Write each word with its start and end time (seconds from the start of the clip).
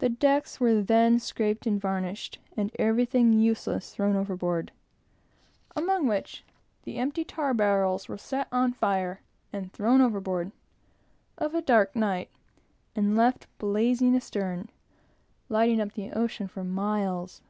The 0.00 0.10
decks 0.10 0.60
were 0.60 0.82
then 0.82 1.18
scraped 1.18 1.66
and 1.66 1.80
varnished, 1.80 2.38
and 2.54 2.70
everything 2.78 3.32
useless 3.32 3.94
thrown 3.94 4.14
overboard; 4.14 4.72
among 5.74 6.06
which 6.06 6.44
the 6.82 6.98
empty 6.98 7.24
tar 7.24 7.54
barrels 7.54 8.10
were 8.10 8.18
set 8.18 8.46
on 8.52 8.74
fire 8.74 9.22
and 9.50 9.72
thrown 9.72 10.02
overboard, 10.02 10.52
on 11.38 11.54
a 11.56 11.62
dark 11.62 11.96
night, 11.96 12.28
and 12.94 13.16
left 13.16 13.46
blazing 13.56 14.14
astern, 14.14 14.68
lighting 15.48 15.80
up 15.80 15.92
the 15.94 16.10
ocean 16.12 16.46
for 16.46 16.62
miles. 16.62 17.40